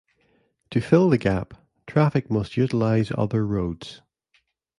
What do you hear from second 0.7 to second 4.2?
To fill the gap, traffic must utilize other roads.